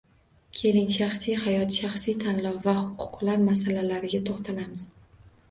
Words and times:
Keling, 0.59 0.87
shaxsiy 0.95 1.37
hayot, 1.43 1.73
shaxsiy 1.75 2.15
tanlov 2.23 2.57
va 2.69 2.75
huquqlar 2.79 3.45
masalalariga 3.51 4.25
to'xtalamiz 4.33 4.91